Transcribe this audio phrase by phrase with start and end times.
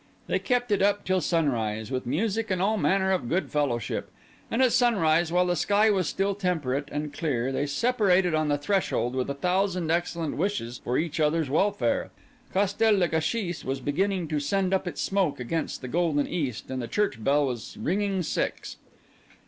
[0.25, 4.09] They kept it up till sunrise with music and all manner of good fellowship;
[4.49, 8.57] and at sunrise, while the sky was still temperate and clear, they separated on the
[8.57, 12.09] threshold with a thousand excellent wishes for each other's welfare.
[12.51, 16.81] Castel le Gâchis was beginning to send up its smoke against the golden East; and
[16.81, 18.77] the church bell was ringing six.